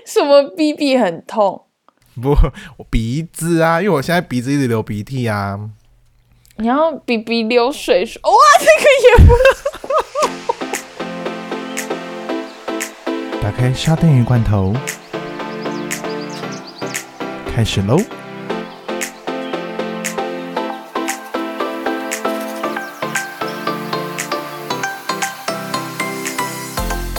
[0.06, 1.66] 什么鼻鼻很痛？
[2.20, 2.30] 不，
[2.76, 5.58] 我鼻子啊，因为我现在鼻子一直流鼻涕啊。
[6.56, 9.32] 你要鼻鼻流水水，哇，这个也不。
[13.40, 14.74] 打开沙丁鱼罐头，
[17.54, 17.96] 开始喽。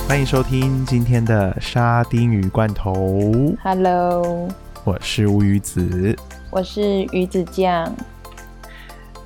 [0.10, 3.32] 欢迎收听今天的沙丁鱼罐头。
[3.62, 4.50] Hello，
[4.84, 6.18] 我是乌鱼子。
[6.50, 7.96] 我是鱼子酱。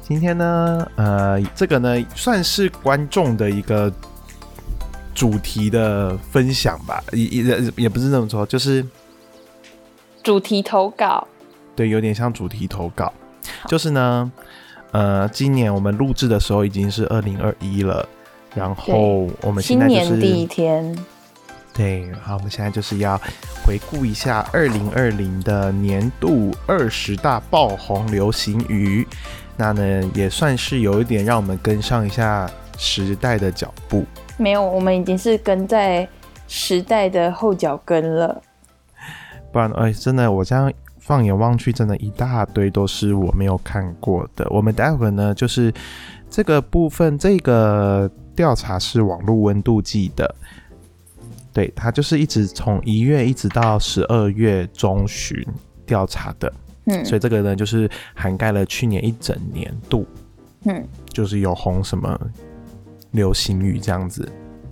[0.01, 3.89] 今天呢，呃，这个呢算是观众的一个
[5.15, 8.85] 主题的分享吧，也也也不是这么说，就是
[10.21, 11.25] 主题投稿，
[11.77, 13.13] 对，有点像主题投稿。
[13.69, 14.29] 就是呢，
[14.91, 18.05] 呃，今年我们录制的时候已经是二零二一了，
[18.55, 20.95] 然后我们现新在就是年第一天，
[21.73, 23.19] 对，好，我们现在就是要
[23.65, 29.07] 回顾一下二零二零的年度二十大爆红流行语，
[29.57, 34.05] 那呢也算是有一点让我们跟上一下时代的脚步。
[34.37, 36.07] 没有，我们已经是跟在
[36.47, 38.41] 时代的后脚跟了。
[39.51, 44.45] 不然，哎，真的，我这样放眼望去，真的一大堆都是我没有看过的。
[44.49, 45.71] 我们待会儿呢，就是
[46.29, 50.35] 这个部分，这个调查是网络温度计的，
[51.51, 55.45] 对，它就是一直从一月一直到十二月中旬
[55.85, 56.51] 调查的，
[56.85, 57.05] 嗯。
[57.05, 60.05] 所以这个呢，就是涵盖了去年一整年度，
[60.65, 62.19] 嗯，就是有红什么
[63.11, 64.27] 流行语这样子。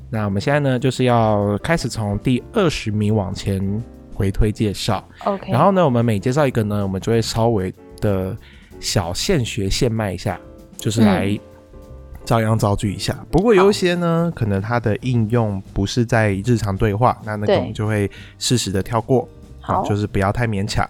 [0.10, 3.82] 那我们现在呢，就是要开始从第二十名往前
[4.14, 5.08] 回推介绍。
[5.24, 8.36] OK，然后呢，我们每介绍一个呢，我们就会稍微的
[8.80, 10.38] 小现学现卖一下，
[10.76, 11.40] 就是来
[12.26, 13.16] 照样造句一下。
[13.32, 19.28] 不过有一些呢，可能它的应用不是在日常对话，那那个对我们就会适时的跳过，
[19.60, 20.88] 好，就是不要太勉强。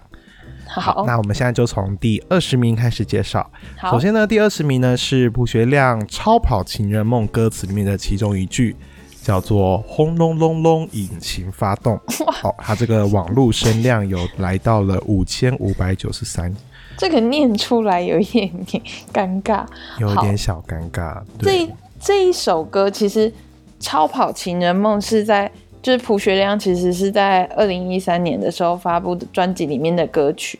[0.66, 3.50] 好，那我们现在就从第二十名开始介绍。
[3.76, 8.74] 好，首先呢，第二十名呢是朴学亮《超跑情人梦》歌词里面的其中一句，
[9.22, 12.00] 叫做“轰隆隆隆，引擎发动”。
[12.32, 16.54] 好，它这个网络声量有来到了五千五百九十三，
[17.02, 18.80] 这个念出来有一点点
[19.12, 19.66] 尴尬。
[19.98, 21.20] 有点小尴尬。
[21.40, 21.68] 这，
[21.98, 23.28] 这一首歌其实
[23.80, 25.50] 《超跑情人梦》是在
[25.82, 30.56] 就是朴学亮其实是在二零一三年的时候发布的专辑里面的歌曲，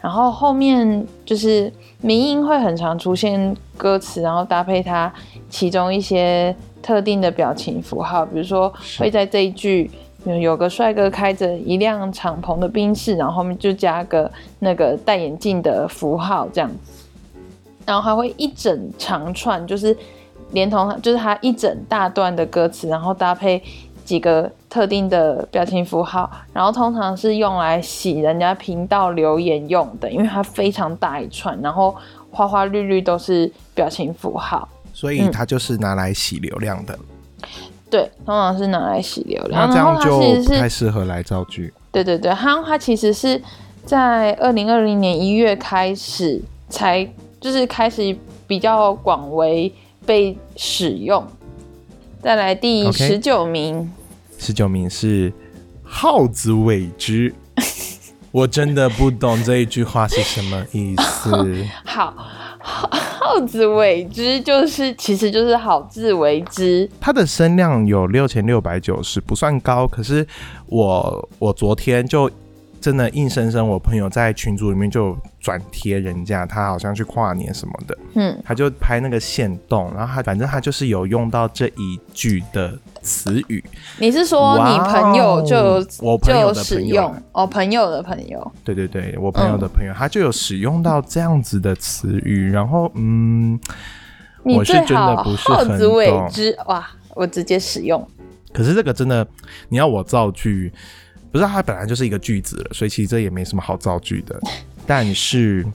[0.00, 5.12] 然后后面就是民音会很常出现歌词，然后搭配它
[5.48, 9.90] 其中一些特定的表情符号，比如说会在这一句。
[10.24, 16.92] 有有个帅哥开着一辆敞篷的宾士，然后后面就加个那个戴眼镜的符号，这样子
[17.86, 19.96] 然后还会一整长串，就是
[20.52, 23.62] 连同就是他一整大段的歌词，然后搭配
[24.04, 31.96] 几个特定的表情符号，然后通常是用来洗人家频道留言用的，因为它非常大一串，然后
[32.30, 34.68] 花花绿绿都是表情符号。
[34.92, 36.98] 所以它就是拿来洗流量的。
[37.90, 41.72] 对，通常是拿来洗流量，那这样就不太适合来造句。
[41.90, 43.40] 对对对，它它其实是
[43.84, 47.04] 在二零二零年一月开始才
[47.40, 49.72] 就是开始比较广为
[50.06, 51.26] 被使用。
[52.22, 53.92] 再来第十九名
[54.38, 55.32] 十九名是
[55.82, 57.34] 耗子尾汁。
[58.32, 61.32] 我真的不懂这一句话是什么意思。
[61.84, 62.14] 好，
[62.60, 62.88] 好
[63.22, 66.88] 好自为之就是其实就是好自为之。
[66.98, 69.86] 它的声量有六千六百九十，不算高。
[69.86, 70.26] 可是
[70.66, 72.30] 我我昨天就
[72.80, 83.62] 真的硬生生，我朋友在群组里面就转贴人家，他好像去跨年什么的，嗯，他就拍那个线动，然后他反正他就是有用到这一句的词语。
[83.98, 85.56] 你是说你朋友就
[86.00, 93.58] 我朋友就有使的朋友用哦，朋友的朋友，对对对，我朋友的朋友，他就有使用到这样子的词语，然后嗯，
[94.42, 96.28] 你我是真的不是很懂。
[96.30, 96.88] 之哇！
[97.14, 98.06] 我直接使用。
[98.52, 99.26] 可是这个真的，
[99.68, 100.72] 你要我造句，
[101.32, 104.38] 不是它本来就是一个句子了，所以其实这也没什么好造句的。
[104.86, 105.66] 但是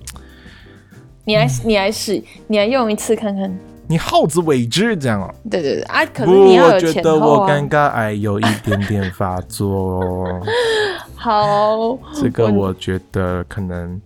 [1.25, 3.60] 你来，你来使，你来用一次看看。
[3.88, 6.06] 你耗子尾汁这样哦、对对对啊！
[6.08, 7.70] 可能，你要有我觉得我尴。
[7.70, 10.42] 尬癌有一点点发作哦，
[11.16, 14.00] 好，这个我觉得可能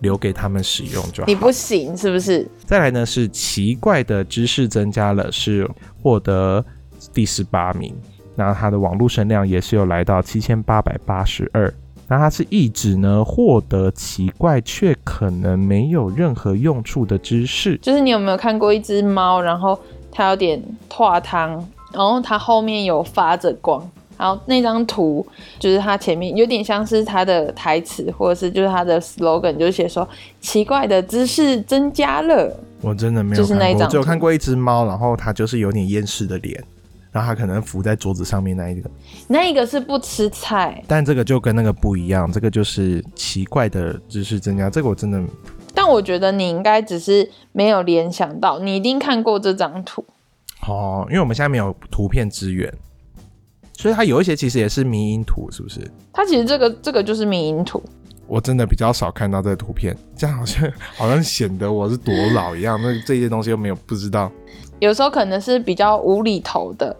[0.00, 1.26] 留给他们使用就好。
[1.26, 2.48] 你不行是不是？
[2.64, 5.68] 再来呢是奇怪的知识增加了，是
[6.02, 6.64] 获得
[7.12, 7.94] 第十八名。
[8.36, 11.72] 那它的网络声量也是有来到七千八百八十二。
[12.08, 17.76] 那它是意指呢获得奇怪却可能没有任何用处的知识。
[17.82, 19.78] 就是你有没有看过一只猫，然后
[20.10, 21.50] 它有点化汤，
[21.92, 25.24] 然后它后面有发着光，然后那张图
[25.58, 30.08] 就是它前面有点像是它的台词，或者是就是它的 slogan，就写说
[30.40, 32.58] 奇怪的知识增加了。
[32.80, 36.64] 我真的没有看过，我只有看过一只猫，然后它就是有点厌世的脸，
[37.10, 38.90] 然后它可能浮在桌子上面那一个。
[39.26, 44.68] 那一个是不吃菜，但这个就跟那个不一样，这个就是奇怪的知识增加。
[44.70, 45.22] 这个我真的，
[45.74, 50.04] 但我觉得你应该只是没有联想到，你一定看过这张图。
[50.66, 52.72] 哦，因为我们现在没有图片资源。
[53.74, 55.88] 所以它有一些其实也是迷因图，是不是？
[56.12, 57.80] 它其实这个这个就是迷因图。
[58.26, 62.76] 我真的比较少看到这个图片，这样好像 好像显得我是多老一样。
[62.82, 64.32] 那这些东西又没有不知道。
[64.78, 66.96] 有时候可能是比较无厘头的，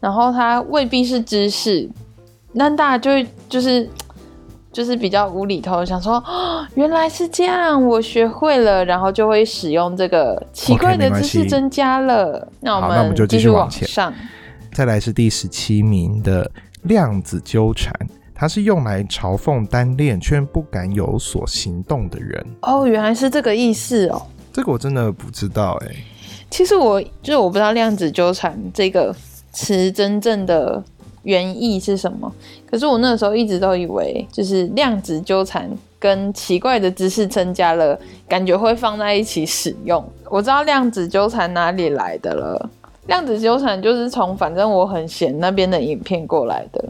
[0.00, 1.88] 然后它未必是知识，
[2.52, 3.88] 那大家就会就是
[4.72, 12.46] 就是比较无厘头，想说哦， 原来是这样，我学会了，然后就会使用这个奇怪的知识增加了。
[12.60, 14.12] 那我们就继续往前上。
[14.72, 16.50] 再来是第十七名的
[16.82, 17.90] 量子纠缠，
[18.34, 22.46] 它是用来嘲讽单恋却不敢有所行动的人。
[22.60, 24.20] 哦，原来是这个意思哦。
[24.52, 25.96] 这个我真的不知道哎。
[26.50, 29.14] 其实我就是我不知道量子纠缠这个
[29.52, 30.82] 词真正的
[31.22, 32.32] 原意是什么。
[32.70, 37.98] 可是我那个时候一直都以为，就是量子纠缠跟奇怪的知识增加了，
[38.28, 40.04] 感觉会放在一起使用。
[40.30, 42.70] 我知道量子纠缠哪里来的了。
[43.06, 46.84] 量子纠缠就是从反正我很闲那边的影片过来的。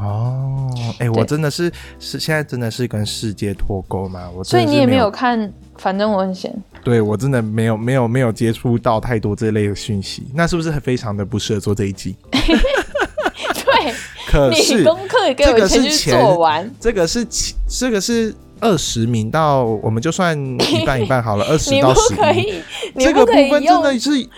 [0.00, 4.28] 哦，哎，我真的是是现在真的是跟世界脱钩吗？
[4.36, 6.54] 我所以你也没有看，反正我很闲。
[6.84, 12.14] 对我真的没有没有没有接触到太多这类的讯息，那是不是非常的不适合做这一季？
[12.30, 13.94] 对，
[14.28, 16.70] 可是功课给我先去做完。
[16.78, 17.26] 这个是
[17.68, 20.38] 这个是二十名到，我们就算
[20.72, 22.62] 一半一半好了， 二十到十一。
[22.98, 24.28] 这个部分真的是。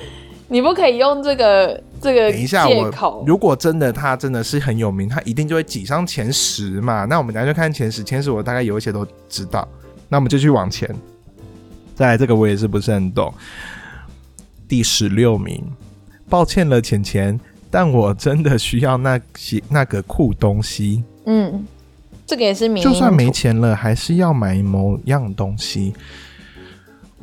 [0.52, 3.22] 你不可以用这个这个等一下我。
[3.24, 7.04] 如果真的他真的是很有名，他一定就会挤上前十嘛。
[7.04, 9.68] 那我们等下就看前十，前十我大概有一些都知道。
[10.08, 10.92] 那我们就去往前。
[12.00, 13.30] 再来这个我也是不是很懂。
[14.66, 15.62] 第十六名，
[16.30, 17.38] 抱歉了，浅浅，
[17.70, 21.04] 但我真的需要那些那个酷东西。
[21.26, 21.62] 嗯，
[22.26, 22.82] 这个也是名。
[22.82, 25.92] 就算没钱了，还是要买某样东西。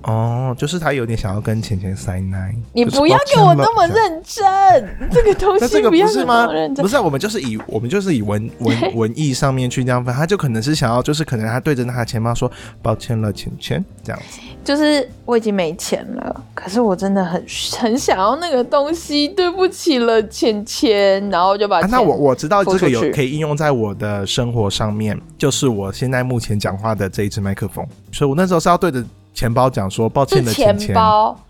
[0.07, 2.56] 哦，就是他有点想要跟钱钱塞奶。
[2.71, 4.45] 你不要给我那么认真，
[5.12, 6.81] 这个东西不要那么认真？
[6.81, 12.50] 不是，我们就是以我们就是以文 文文艺上面去这样分，他就可能是想要，就是可能他对着他的钱包说
[12.81, 14.39] 抱歉了，钱钱这样子。
[14.63, 17.45] 就是我已经没钱了，可是我真的很
[17.77, 29.04] 很想要那个东西，对不起了，钱钱，然后就把那我我知道这个有可以应用在我的生活上面，就是我现在目前讲话的这一支麦克风，所以我那时候是要对着。
[29.37, 30.95] 钱包讲说抱歉的钱钱，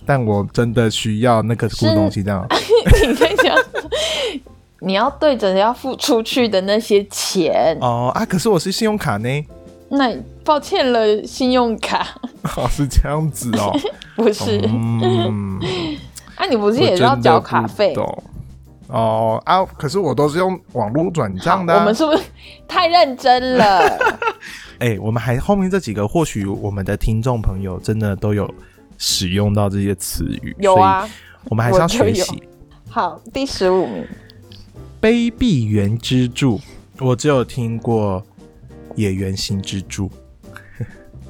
[0.06, 2.46] 但我真的需要那个酷东西，这样。
[3.08, 3.56] 你在讲，
[4.82, 8.26] 你要对着要付出去的那些钱哦啊！
[8.26, 9.30] 可是我是信用卡呢。
[9.88, 10.14] 那
[10.44, 12.06] 抱歉了，信用卡。
[12.58, 13.74] 哦，是这样子哦。
[14.18, 14.60] 不是。
[14.68, 15.58] 嗯。
[16.36, 17.96] 啊，你不是也要缴卡费？
[18.88, 19.66] 哦啊！
[19.78, 21.78] 可是我都是用网络转账的。
[21.78, 22.24] 我们是不是
[22.68, 23.98] 太认真了？
[24.80, 28.50] 哎，我们还后面这几个，或许我们的听众朋友真的都有
[28.98, 30.56] 使用到这些词语。
[30.60, 31.08] 有啊，
[31.46, 32.44] 我们还是要学习。
[32.90, 34.06] 好，第十五名，
[35.02, 36.60] 卑鄙原之助，
[37.00, 38.24] 我只有听过
[38.96, 40.10] 野原新之助。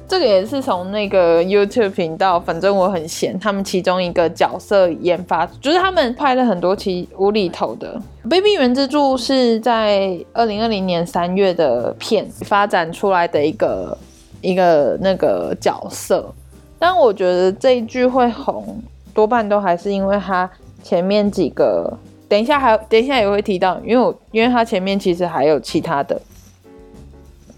[0.08, 3.38] 这个也是从那个 YouTube 频道，反正我很闲。
[3.38, 13.98] 他们其中一个角色研发，就是他们拍了很多期无厘头的《Baby 原之助》，是在二零二零年三月的片发展出来的一个
[14.40, 16.32] 一个那个角色。
[16.78, 20.50] 但我觉得这一句会红，多半都还是因为他
[20.82, 21.92] 前面几个，
[22.26, 26.18] 等一下还等一下也会提到，因为我因为他前面其实还有其他的。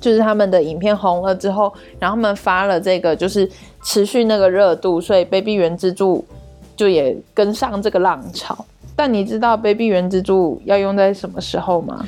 [0.00, 3.48] 就是他们的影片红了之后，然后他们发了这个，就是
[3.82, 6.24] 持续那个热度，所以 Baby 原之助
[6.74, 8.64] 就也跟上这个浪潮。
[8.96, 12.06] 但你知道 Baby 原之助要用在什么时候吗？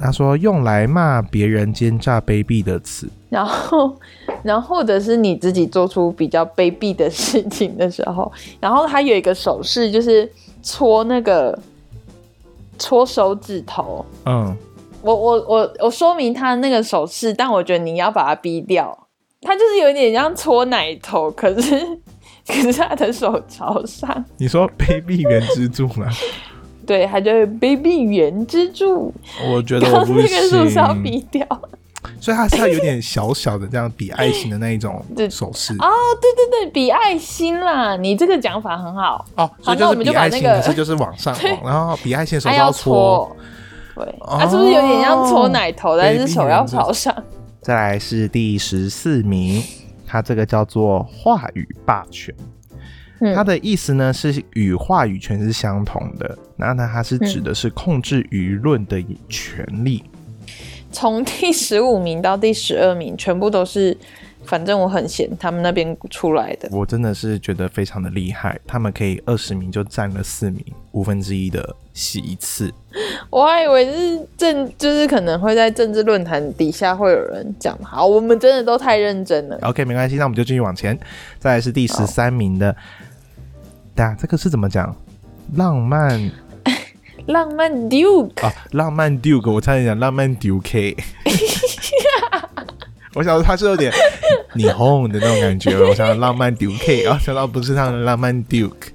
[0.00, 3.94] 他说用来骂别人奸诈卑鄙的词，然后，
[4.42, 10.30] 然后或者是你自己做出比较卑鄙的事情的时候， 然后他有一个手势，就是
[10.62, 11.58] 搓那个
[12.78, 14.56] 搓手指头，嗯。
[15.02, 18.96] 我我我我说明他那个手势，但我觉得你要把它逼掉。
[19.42, 21.98] 他就是有点像搓奶头，可是
[22.46, 24.24] 可是他的手朝上。
[24.36, 26.06] 你说 “baby 圆支柱”吗？
[26.86, 29.10] 对，他就是 “baby 圆支柱”。
[29.50, 30.68] 我觉得我不行。
[30.68, 31.46] 是要逼掉，
[32.20, 35.72] 所以他是要有点小小的这样比爱心的那一种 手势。
[35.74, 35.88] 哦，
[36.20, 37.96] 对对对，比爱心啦！
[37.96, 39.24] 你这个讲法很好。
[39.36, 43.34] 哦，所以就是比爱心，可是就是往上，然后比爱心的手要搓。
[43.94, 47.14] 对，它是不是有点像搓奶头，但是手要朝上？
[47.60, 49.62] 再来是第十四名，
[50.06, 52.34] 它这个叫做话语霸权。
[53.22, 60.02] 嗯它的意思呢是与话语权是相同的，那它它是指的是控制舆论的权利。
[60.90, 63.94] 从第十五名到第十二名，全部都是，
[64.44, 66.68] 反正我很闲，他们那边出来的。
[66.72, 72.72] 我真的是觉得非常的厉害，他们可以二十名就占了四名，五分之一的席次。
[73.28, 77.78] 我还以为是政，就是可能会在政治论坛底下会有人讲。
[77.82, 79.58] 好，我们真的都太认真了。
[79.62, 80.98] OK，没关系，那我们就继续往前。
[81.38, 82.74] 再来是第十三名的，
[83.94, 84.94] 对啊，这个是怎么讲？
[85.54, 86.30] 浪漫
[87.26, 90.96] 浪漫 Duke，啊，浪漫 Duke，我差点讲浪漫 Duke。
[93.14, 93.92] 我想说他是有点
[94.54, 98.90] 霓虹的那种感觉，我想到浪漫 Duke，然后想到不是他的浪漫 Duke。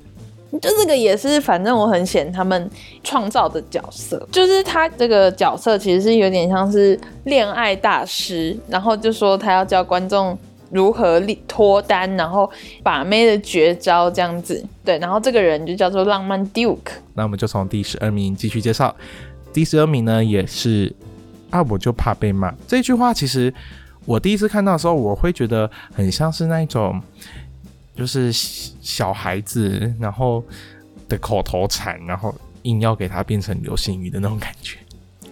[0.62, 2.70] 就这个也是，反正我很喜欢他们
[3.04, 10.38] 创造的角色，就是他这个角色其实是有点像是恋爱大师，然后就说他要教观众
[10.72, 12.50] 如何立脱单，然后
[12.82, 14.64] 把妹的绝招这样子。
[14.86, 16.94] 对，然后这个人就叫做浪漫 Duke。
[17.14, 18.96] 那我们就从第十二名继续介绍。
[19.52, 20.96] 第十二名呢，也是
[21.50, 23.14] 啊，我就怕被骂这句话。
[23.14, 23.54] 其实
[24.06, 27.02] 我第一次看到的时候，我会觉得很像是那一种，
[27.96, 30.44] 就是小小孩子然后
[31.10, 32.34] 的口头禅，然后
[32.64, 34.78] 硬要给它变成流行语的那种感觉，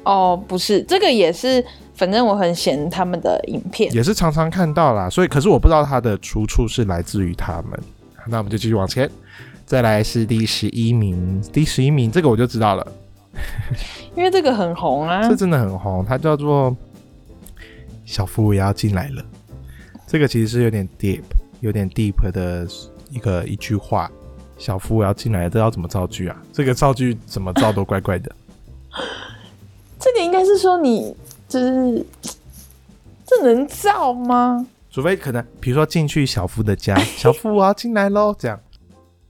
[0.03, 1.63] 哦，不是，这个也是，
[1.95, 3.93] 反正我很嫌他们的影片。
[3.93, 5.09] 也是常常看到啦。
[5.09, 7.79] 所以，可是我不知道它的出处是来自于他们。
[8.27, 9.09] 那我们就继续往前，
[9.65, 12.87] 再来是第十一名，第十一名这个我就知道了。
[14.15, 16.75] 因为这个很红啊 这，真的很红，它叫做
[18.05, 19.23] “小夫也要进来了”。
[20.07, 21.21] 这个其实是有点 deep、
[21.61, 22.67] 有点 deep 的
[23.09, 24.11] 一个一句话。
[24.57, 26.41] 小夫我要进来了，这要怎么造句啊？
[26.53, 28.31] 这个造句怎么造都怪怪的。
[29.99, 31.13] 这个应该是说你
[31.49, 32.05] 就是
[33.25, 34.65] 这能造吗？
[34.91, 38.59] 除非可能，比如说进去小夫的家，小夫我要进来喽，这样。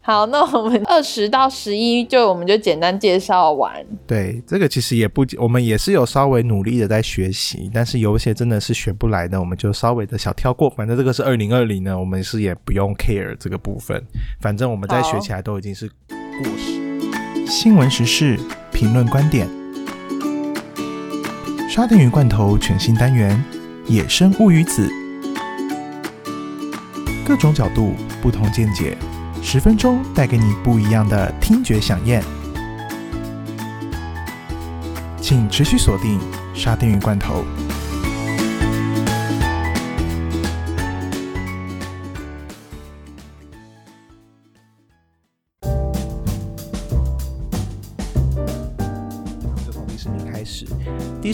[0.06, 3.74] 好，那我们 二十到十一就我们就简单介绍完。
[4.06, 10.70] 对，这个其实也不，我们也是有稍微努力的在学习，但是有一些真的是学不来的，我们就稍微的小跳过。
[10.70, 14.04] 反正这个是二零二零呢，我们是也不用 care 这个部分，
[14.42, 17.48] 反正我们在学起来都已经是过时。
[17.48, 18.38] 新闻时事
[18.74, 19.48] 评论观点，
[21.70, 23.42] 沙丁鱼罐头全新单元
[23.90, 24.90] 《野生乌鱼子》，
[27.26, 28.98] 各种角度，不同见解。
[29.46, 32.24] 十分钟带给你不一样的听觉飨宴，
[35.22, 36.20] 请持续锁定
[36.56, 37.44] 沙丁鱼罐头。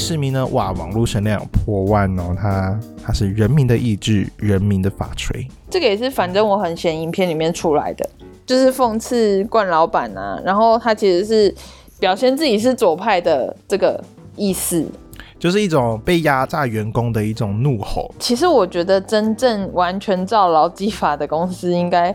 [0.09, 5.47] 第十名呢，哇，网络声量有破万哦，它它是人民的意志，人民的法锤。
[5.69, 8.09] 这个也是，反正我很嫌影片里面出来的，
[8.43, 11.53] 就是讽刺冠老板啊，然后他其实是
[11.99, 14.03] 表现自己是左派的这个
[14.35, 14.83] 意思。
[15.37, 18.11] 就是一种被压榨员工的一种怒吼。
[18.17, 22.13] 其实我觉得真正完全照劳基法的公司应该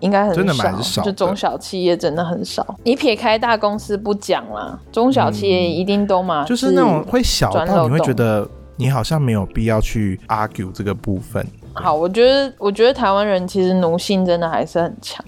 [0.00, 2.76] 应该很少，真的蛮少的就中小企业真的很少。
[2.84, 15.24] 你撇开大公司不讲啦，中小企业一定都嘛、嗯就是那种会小到你会觉得你好像没有必要去 argue 这个部分，好，我觉得我觉得台湾人其实奴性真的还是很强。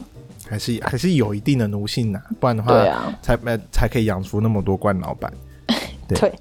[0.48, 5.32] 还是还是有一定的奴性呐、不然的话，对啊，才呃才可以养出那么多冠老板。
[6.06, 6.32] 对对。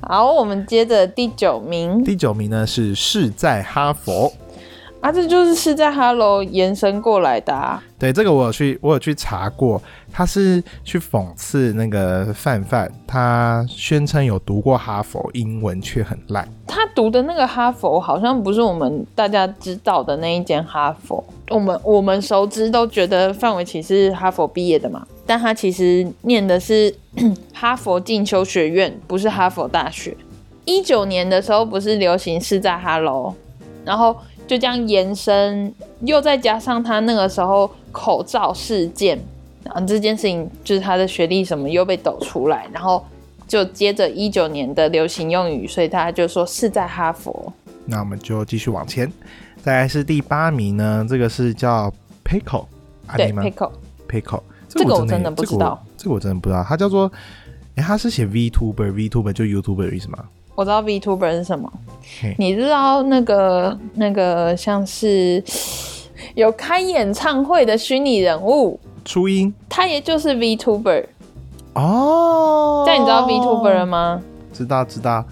[0.00, 4.32] 好，我们接着第九名第九名呢是是在哈佛，
[5.02, 7.82] 啊，这就是是在 Hello 延伸过来的、啊。
[7.98, 9.82] 对这个我有去我有去查过，
[10.12, 16.48] 他是去讽刺那个范范，他宣称有读过哈佛，英文却很烂。
[16.68, 26.94] 他读的那个哈佛好像不是我们大家知道的那一间哈佛，我们我们熟知都觉得范玮琪是哈佛毕业的嘛，但他其实念的是
[27.52, 30.16] 哈佛进修学院，不是哈佛大学。
[30.64, 33.34] 一九年的时候不是流行是在 Hello，
[33.84, 39.18] 然后就这样延伸，又再加上他那个时候口罩事件，
[39.64, 43.04] 然后这件事情就是他的学历什么又被抖出来，然后
[43.46, 47.52] 就接着一九年的流行用语，所以他就说是在哈佛。
[47.86, 49.10] 那我们就继续往前，
[49.62, 51.92] 再来是第八名呢，这个是叫
[52.24, 52.66] Pickle，
[53.06, 57.10] 阿对吗，Pickle，？Pickle，这个我真真的不知道这个我，这个我真的不知道，他叫做，
[57.76, 60.18] 哎，他是写 VTuber，VTuber 就 YouTuber 的意思吗？
[60.54, 61.72] 我知道 VTuber 是什么，
[62.38, 65.42] 你知道那个那个像是
[66.34, 69.52] 有开演唱会的虚拟人物，初音。
[69.68, 71.04] 他也就是 VTuber。
[71.74, 74.22] 哦，但你知道 VTuber 了吗？
[74.52, 75.24] 知道知道，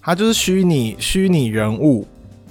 [0.00, 2.06] 他就是虚拟虚拟人物，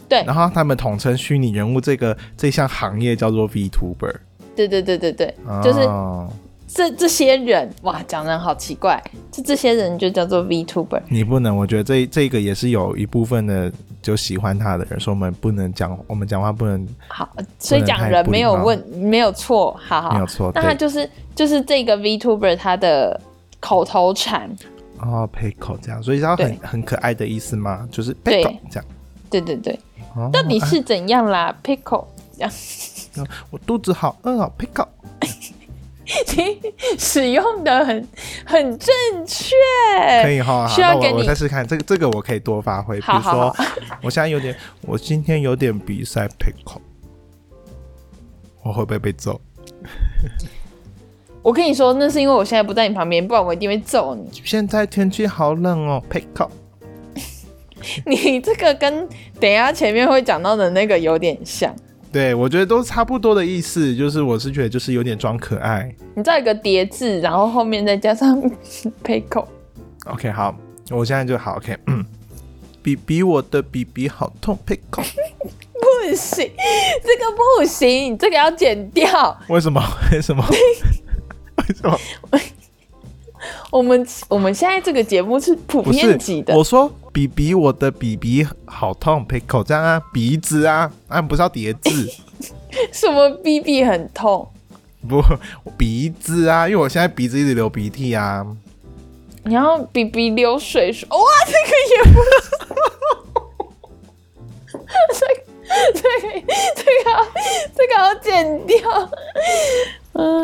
[0.08, 0.24] 对。
[0.25, 4.15] 然后他们统称虚拟人物这个这项行业叫做 VTuber，
[4.55, 6.31] 对对对对对，就是哦
[6.71, 11.01] 这这些人，哇，讲人好奇怪，这这些人就叫做 VTuber。
[11.09, 13.71] 你不能，我觉得这这个也是有一部分的
[14.03, 20.25] 就喜欢他的人说我们不能讲，我们讲话不能好，所以讲人没有问，没有错，好好没有。
[20.27, 23.19] 错，那他就是就是这个 VTuber 他的
[23.59, 24.47] 口头禅，
[24.99, 27.88] 哦，pickle 这样，所以它很对很可爱的意思吗？
[27.91, 28.85] 就是对 pickle 这样。
[29.31, 29.79] 对对对，
[30.15, 32.05] 哦到底是怎样啦？Pickle，
[32.38, 34.88] 这样 我肚子好饿哦，pickle。
[36.36, 36.60] 你
[36.98, 38.08] 使用的很
[38.46, 38.94] 很正
[39.25, 39.56] 确，
[40.24, 43.66] 可以哈，需要给你那我我再试看这个这个我可以多发挥，比如好好说好
[44.01, 46.80] 我现在有点，我今天有点比赛 pickle，
[48.63, 49.39] 我会不会被揍？
[51.42, 54.30] 我跟你说，那是因为我现在不在你旁边，不然我一定会揍你。
[54.44, 56.50] 现在天气好冷哦，pickle。
[58.06, 59.08] 你这个跟
[59.39, 61.74] 等一下前面会讲到的那个有点像。
[62.12, 65.94] 对，我觉得都差不多的意思，就是我是觉得就是有点装可爱。
[66.16, 68.42] 你再一个叠字，然后后面再加上
[69.04, 70.56] pickle，OK，好，
[70.89, 72.04] 我现在就好 OK，嗯，
[72.82, 75.06] 比比我的比比好痛，pickle。
[75.80, 76.51] 不行，
[77.04, 79.38] 这个不行，这个要剪掉。
[79.48, 79.82] 为什么？
[80.12, 80.44] 为什么？
[80.50, 81.98] 为什么？
[83.71, 92.09] 我们我们现在这个节目是普遍级的，我说比比我的比比好痛，pickle 这样啊，鼻子啊，啊不是要叠字，
[92.91, 94.49] 什么 BB 很痛，
[95.07, 95.23] 不
[95.77, 98.45] 鼻子啊，因为我现在鼻子一直流鼻涕啊。
[99.43, 102.19] 然后鼻鼻流水说，哇，这个也不
[105.15, 105.43] 是， 这个
[105.93, 106.41] 这个
[106.75, 107.07] 这个
[107.75, 108.77] 这个要剪掉。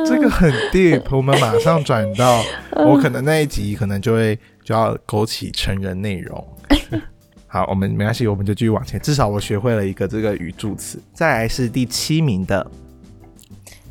[0.06, 2.44] 嗯，这个很 deep，我们马上转到，
[2.86, 6.48] 我可能那一集可能就会就要勾起成人内容。
[7.48, 9.00] 好，我们没关系，我们就继续往前。
[9.00, 11.02] 至少我学会了一个这个语助词。
[11.14, 12.66] 再来是第七名的，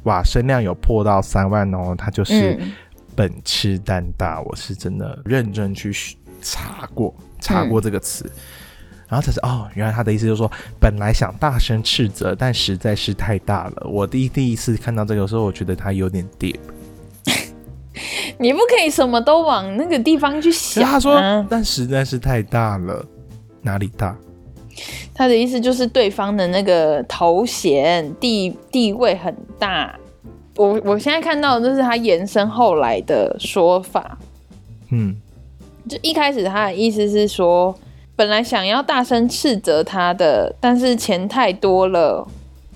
[0.03, 2.73] 哇，声量有破到三万哦，它就是嗯
[3.17, 4.43] 本吃蛋大。
[4.43, 5.91] 我是真的认真去
[6.43, 8.31] 查过查过这个词。
[9.09, 13.87] 然后才是哦，原来他的意思就是说，本来想大声斥责，但实在是太大了。
[13.89, 16.57] 我第一第一次看到这个时候，我觉得他有点 deep。
[18.39, 20.91] 你不可以什么都往那个地方去想、啊。
[20.93, 23.05] 他说，但实在是太大了，
[23.63, 24.17] 哪里大？
[25.15, 29.95] 他的意思就是对方的那个头衔地地位很大。
[30.57, 34.19] 我我现在看到的，就是他延伸后来的说法。
[34.91, 35.15] 嗯，
[35.89, 37.77] 就一开始他的意思是说，
[38.17, 42.27] 本来想要大声斥责他的，但是钱太多了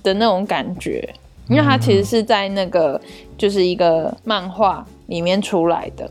[0.03, 1.15] 的那种感觉，
[1.49, 3.01] 因为他其实是在那个
[3.37, 6.11] 就是一个漫画里面出来的，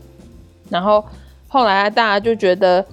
[0.70, 1.04] 然后
[1.48, 2.84] 后来大家就觉得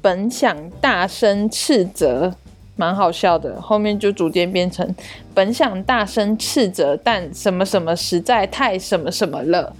[0.00, 2.34] 本想大声斥责。
[2.80, 4.94] 蛮好笑的，后面就逐渐变成
[5.34, 9.74] 本想大声斥责，但什么什么实在太什么什么了，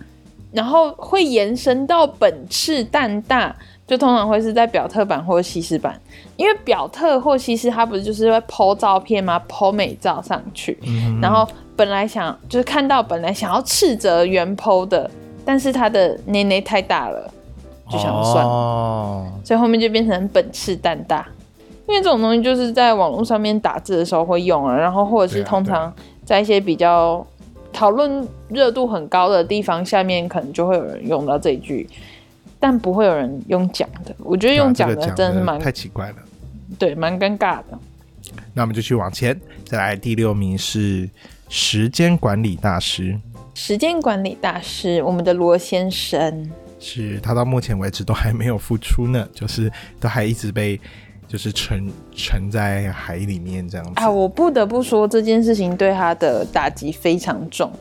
[0.51, 3.55] 然后会延伸到本斥但大，
[3.89, 5.99] 就通常会是在表特版或西施版，
[6.37, 10.79] 因为表特或西施它不是就是会 PO 照片吗？PO 美照上去，
[11.23, 15.11] 然后本来想就是看到本来想要斥责原 PO 的，
[15.43, 17.33] 但是他的内内太大了，
[17.91, 21.27] 就想算了，哦，所以后面就变成本斥但大。
[21.87, 25.91] 因为这种东西就是在网络上面打字的时候会用啊，然后或者是通常
[26.23, 27.27] 在一些比较
[27.73, 31.89] 讨论热度很高的地方下面，可能就会有人用到这一句，
[32.61, 34.15] 但不会有人用讲的。
[34.19, 36.17] 我觉得用讲的真的是蛮、太奇怪了。
[36.79, 37.79] 对，蛮尴尬的。
[38.53, 41.09] 那我们就去往前，再来第六名是
[41.49, 43.19] 时间管理大师，
[43.55, 50.79] 时间管理大师，我们的罗先生，是他到目前为止都还没有复出呢，就是都还一直被
[51.27, 53.93] 就是沉沉在海里面这样子。
[53.97, 57.73] 啊，我不得不说这件事情对他的打击非常重。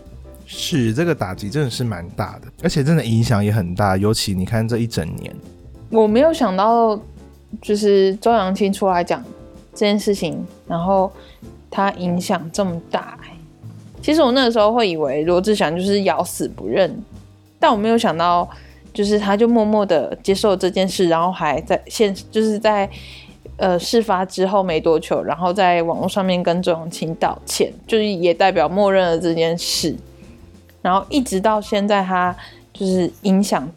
[0.50, 5.36] 是这个打击真的是蛮大的，而且真的影响也很大，尤其你看这一整年，
[5.90, 6.98] 我没有想到，
[7.62, 9.22] 就是周扬青出来讲
[9.74, 11.12] 这件事情，然后
[11.70, 13.32] 他影响这么大、欸。
[14.02, 16.98] 其实我那个时候会以为罗志祥就是咬死不认，
[17.60, 18.50] 但我没有想到，
[18.94, 22.90] 就是他就默默的接受这件事，然后还在现就是在
[23.58, 29.94] 呃事发之后没多久，然后在网络上面跟周扬青道歉，就是也代表默认了这件事。
[30.82, 32.36] 然后一直到现在，他
[32.74, 33.70] 就是影响，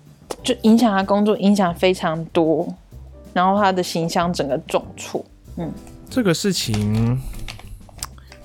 [0.43, 2.67] 就影响他工作，影响非常多，
[3.33, 5.25] 然后他的形象整个重挫。
[6.09, 7.17] 这个事情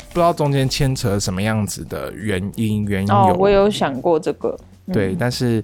[0.10, 4.58] 不知道中间牵扯什么样子的原因缘由，哦，我有想过这个，
[4.92, 5.64] 对，但是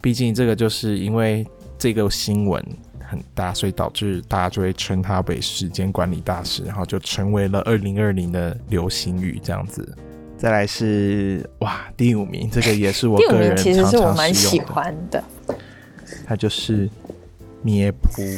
[0.00, 1.46] 毕竟这个就是因为
[1.78, 2.64] 这个新闻
[3.04, 9.96] 很大，所以导致大家就会称他为时间管理大师，然后就成为了二零二零的流行语这样子。
[10.42, 15.22] 再来是哇，第五名，这个也是我 个人其实是我蛮喜欢的。
[16.26, 16.90] 它就是
[17.62, 18.20] 咩扑。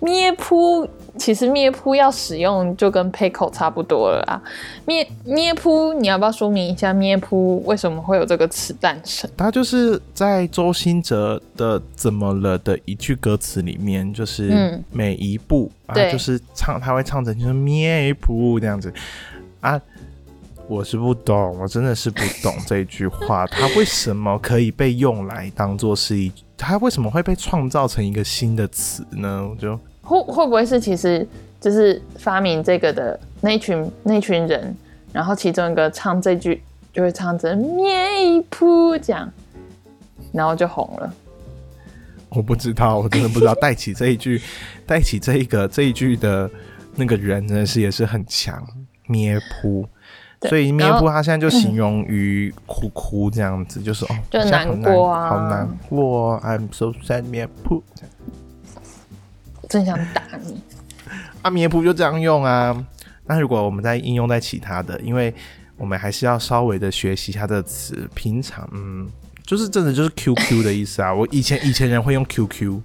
[0.00, 4.40] 咩扑其实咩扑要使用就跟 p 口差不多了啊。
[4.86, 9.30] 咩咩扑，你要不要说明一下咩扑为什么会有这个词诞生？
[9.36, 18.90] 它就是在周兴哲的《怎么了》的一句歌词里面，就是嗯每一步啊，就是唱，他会唱成就是咩噗这样子
[19.60, 19.80] 啊。
[20.68, 29.48] 我是不懂，我真的是不懂 这一句话，它为什么可以被用来当做是一，它为什么会被创造成一个新的词呢？
[29.50, 31.26] 我就会会不会是其实
[31.60, 34.72] 就是发明这个的那一群那群人，
[35.12, 39.28] 然后其中一个唱这句就会唱成咩扑这样，
[40.32, 41.12] 然后就红了。
[42.28, 44.40] 我不知道，我真的不知道带起这一句，
[44.86, 46.48] 带起这一个这一句的
[46.94, 48.64] 那个人真的是也是很强，
[49.10, 49.86] 咩噗。
[50.48, 57.82] 所以咩然后噗，他现在就形容于哭哭这样子，就是哦，就难过啊好难过，I'm so sad，咩噗。
[59.68, 60.62] 真想打你。
[61.42, 62.86] 啊，咩噗就这样用啊。
[63.26, 65.34] 那如果我们再应用在其他的，因为
[65.76, 69.06] 我们还是要稍微的学习它的词，平常嗯，
[69.44, 71.12] 就是真的就是 QQ 的意思啊。
[71.12, 72.80] 我以前以前人会用 QQ，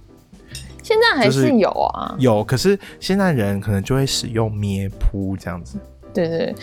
[0.82, 5.78] 现在还是是有啊，有，可是现在人可能就会使用咩噗这样子。
[6.16, 6.54] 对对，对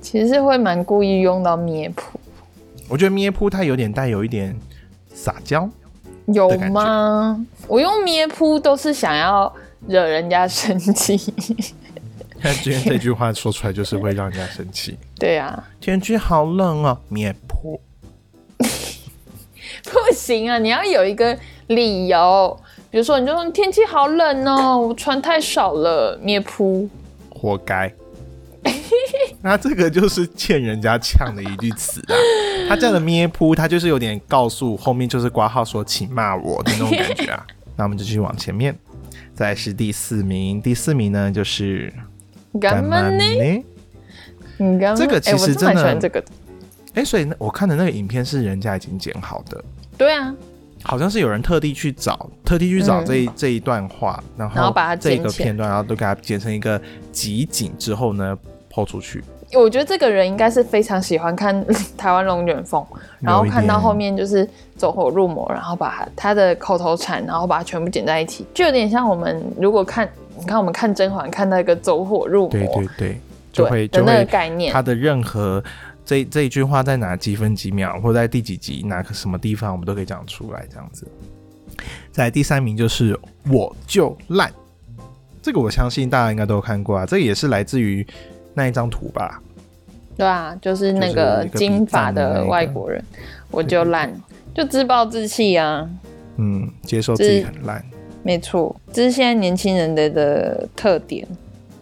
[0.00, 2.18] 其实是会蛮故意用到咩扑，
[2.88, 4.56] 我觉得咩噗它有点带有一点
[5.12, 5.68] 撒娇，
[6.26, 7.44] 有吗？
[7.66, 9.52] 我用咩扑都是想要
[9.88, 11.18] 惹人家生气。
[12.42, 14.96] 但今天这句话说出来就是会让人家生气。
[15.18, 17.78] 对啊，天气好冷哦，咩噗。
[19.82, 21.36] 不行啊，你要有一个
[21.68, 26.88] 理由，比如说你就说天气好冷哦，我穿太少了，咩扑。
[27.30, 27.92] 活该。
[29.46, 32.14] 那这个就是欠人家呛的一句词啊！
[32.68, 37.46] 他这样的咩噗，他就是有点告诉后面就是挂号说请骂我的那种感觉啊。
[37.76, 38.76] 那我们就继续往前面，
[39.34, 41.92] 再是第四名，第四名呢就是
[42.60, 43.22] 干嘛呢？
[44.58, 44.96] 你？
[44.96, 45.96] 这个其实真的。
[46.94, 49.64] 哎、所以那我看的那个影片是人家已经剪好的，
[49.96, 50.34] 对啊，
[50.82, 56.80] 好像是有人特地去找，特地去找嗯这一、这一段话，然后把它这个片段，然后都给它剪成一个
[57.12, 58.36] 集锦之后呢，
[58.68, 59.22] 抛出去。
[59.52, 61.64] 我觉得这个人应该是非常喜欢看
[61.96, 62.84] 台湾龙卷风，
[63.20, 73.20] 然后看到后面就是走火入魔，然后把他他的口头禅，然后把它全部剪在一起，就有点像我们如果看，你看我们看甄嬛看到一个走火入魔，对对对，
[73.52, 74.82] 就会的那个概念他。
[74.82, 75.62] 的任何
[76.04, 81.06] 这这一句话在哪几分几秒，或在第几集哪个什么地方，我们都可以讲出来，这样子。
[82.10, 83.18] 在第三名就是
[83.50, 84.52] 我就烂，
[85.40, 88.06] 这个我相信大家应该都有看过啊，这个也是来自于
[88.56, 89.42] 那一张图吧？
[90.16, 93.04] 对啊，就是那个金发的外国人，
[93.50, 94.10] 我就烂，
[94.54, 95.86] 就自暴自弃啊，
[96.38, 97.84] 嗯，接受自己很烂。
[98.22, 101.28] 没错，这是现在年轻人的的特点，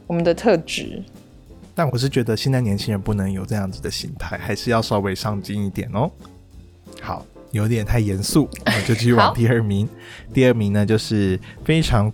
[0.09, 1.01] 我们的特质。
[1.77, 6.11] 但我是觉得现在年轻人不能有这样子的心态，还是要稍微上进一点哦。
[7.01, 9.89] 好，有点太严肃， 我们就继续往第二名。
[10.33, 12.13] 第二名呢，就是非常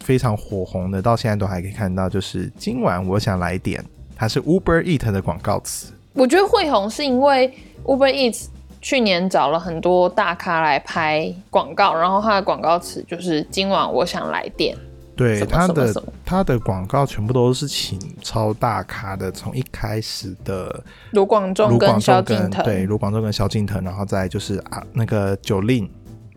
[0.00, 3.84] 非常火红的，到现在都还可以看到，就是今晚我想来点，
[4.16, 5.92] 它是 Uber Eat 的广告词。
[6.14, 7.52] 我觉得会红是因为
[7.84, 8.46] Uber Eats
[8.80, 14.76] 去年找了很多大咖来拍广告，然后它的广告词就是“今晚我想来电
[15.14, 22.64] 对它的它的广告全部都是请超大咖的，从一开始的”，卢广仲跟萧敬腾。
[22.64, 25.90] 对，卢广仲跟萧敬腾，然后再就是啊那个九令。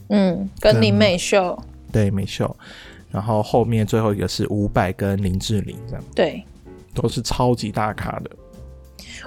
[0.07, 1.61] 嗯，跟跟林美秀，
[1.91, 2.55] 对美秀，
[3.11, 6.03] 然后后面最后一个是伍佰跟林志玲，这样。
[6.15, 6.43] 对
[7.01, 8.29] 都是超级大咖的。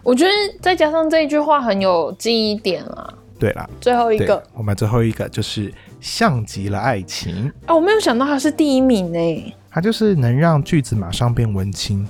[0.02, 0.30] 我觉得
[0.60, 3.14] 再加上这一句话很有记忆点啊。
[3.38, 9.54] 对啦，最后一个，我们最后一个就是像极了爱情，啊，我没有想到他是第一名呢。
[9.68, 12.06] 它就是能让句子马上变文青，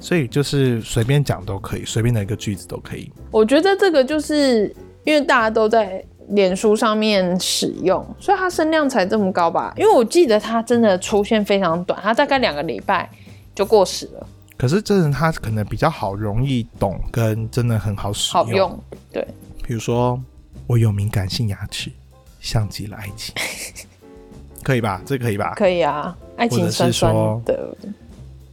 [0.00, 3.08] 所以就是随便讲都可以，随便的一个句子都可以。
[3.30, 4.74] 我觉得这个就是
[5.04, 9.72] 因为大家都在脸书上面使用，所以它声量才这么高吧？
[9.76, 13.08] 因为我记得它真的出现非常短，它大概两个礼拜
[13.54, 14.26] 就过时了，
[14.58, 18.76] 可是真的他可能比较好，容易懂，跟真的很好使好用。
[19.12, 19.24] 对，
[19.62, 20.20] 比如说，
[20.66, 21.92] 我有敏感性牙齿，
[22.40, 23.32] 像极了爱情，
[24.64, 25.00] 可以吧？
[25.06, 25.54] 这可以吧？
[25.54, 27.72] 可以啊，爱情酸酸的。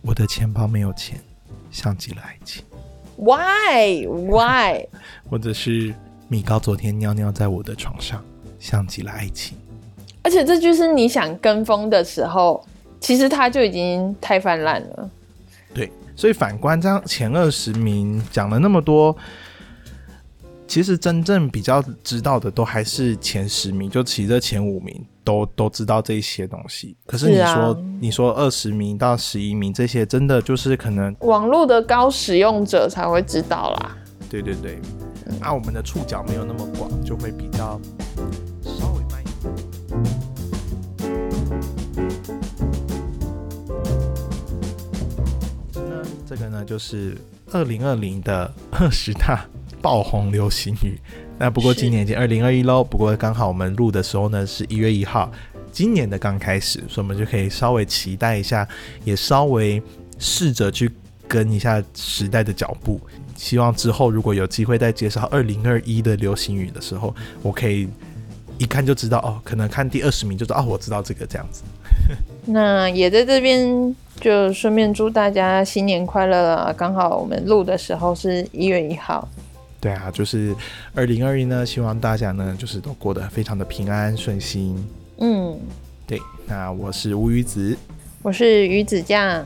[0.03, 1.19] 我的钱包没有钱，
[1.71, 2.63] 像极了爱情
[3.17, 4.85] ，Why Why？
[5.27, 5.91] 或者是
[6.27, 8.23] 米高昨天尿尿在我的床上，
[8.59, 9.57] 像极了爱情。
[10.21, 12.63] 而且这就是你想跟风的时候，
[12.99, 15.09] 其实它就已经太泛滥了。
[15.75, 19.15] 对，所以反观这样前二十名讲了那么多，
[20.67, 26.95] 其实真正比较知道的都还是前十名，就其实这前五名都都知道这些东西。
[27.05, 33.97] 可是你说、你说二十名到十一名这些，真的就是可能网络的高使用者才会知道啦。
[34.29, 34.79] 对对对，
[35.41, 37.79] 啊，我们的触角没有那么广，就会比较
[46.35, 47.15] 这个呢就是
[47.51, 49.45] 二零二零的二十大
[49.81, 50.99] 爆红流行语。
[51.39, 55.31] 那不过今年已经二零二一喽，不过刚好我们录的时候呢是一月一号，
[55.71, 58.67] 今年的刚开始，所以我们就可以稍微期待一下，
[59.05, 59.81] 也稍微
[60.19, 60.91] 试着去
[61.25, 62.99] 跟一下时代的脚步。
[63.37, 67.87] 希望之后如果有机会再介绍二零二一的流行语的时候，我可以
[68.57, 71.63] 一看就知道哦，可能看第二十名就知道哦，我知道这个这样子。
[72.47, 76.73] 那也在这边就顺便祝大家新年快乐了！
[76.77, 79.27] 刚好我们录的时候是一月一号。
[79.79, 80.55] 对啊，就是
[80.93, 84.75] 二零二一呢，希望大家呢就是都过得非常的平安顺心。
[85.19, 85.59] 嗯，
[86.07, 87.77] 对，那我是乌鱼子，
[88.21, 89.45] 我是鱼子酱。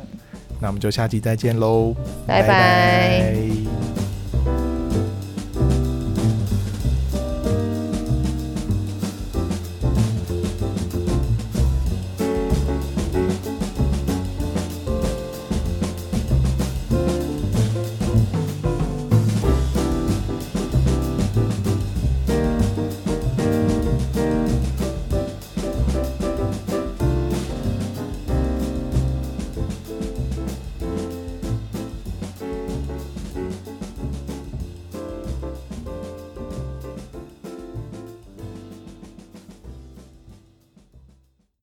[0.61, 1.93] 那我们就下期再见喽，
[2.27, 4.08] 拜拜拜